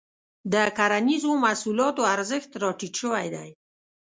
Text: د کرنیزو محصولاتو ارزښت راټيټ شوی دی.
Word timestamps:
د 0.53 0.55
کرنیزو 0.77 1.31
محصولاتو 1.43 2.01
ارزښت 2.15 2.51
راټيټ 2.63 2.93
شوی 3.01 3.27
دی. 3.35 3.49